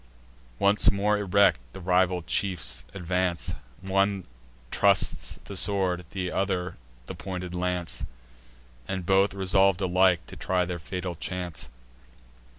[0.57, 4.25] Once more erect, the rival chiefs advance: One
[4.71, 8.03] trusts the sword, and one the pointed lance;
[8.87, 11.69] And both resolv'd alike to try their fatal chance.